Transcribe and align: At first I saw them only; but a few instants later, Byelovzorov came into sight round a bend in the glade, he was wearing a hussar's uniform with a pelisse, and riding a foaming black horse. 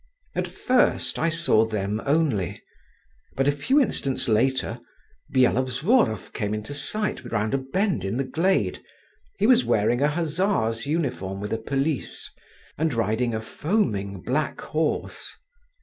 At 0.33 0.47
first 0.47 1.19
I 1.19 1.29
saw 1.29 1.63
them 1.63 2.01
only; 2.07 2.63
but 3.35 3.47
a 3.47 3.51
few 3.51 3.79
instants 3.79 4.27
later, 4.27 4.79
Byelovzorov 5.31 6.33
came 6.33 6.55
into 6.55 6.73
sight 6.73 7.23
round 7.31 7.53
a 7.53 7.59
bend 7.59 8.03
in 8.03 8.17
the 8.17 8.23
glade, 8.23 8.79
he 9.37 9.45
was 9.45 9.63
wearing 9.63 10.01
a 10.01 10.07
hussar's 10.07 10.87
uniform 10.87 11.39
with 11.39 11.53
a 11.53 11.59
pelisse, 11.59 12.31
and 12.79 12.91
riding 12.95 13.35
a 13.35 13.41
foaming 13.41 14.23
black 14.23 14.59
horse. 14.61 15.35